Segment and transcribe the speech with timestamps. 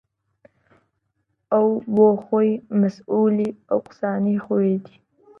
[1.51, 2.51] ئەو بۆ خۆی
[2.81, 4.95] مەسئوولی ئەو قسانەی خۆیەتی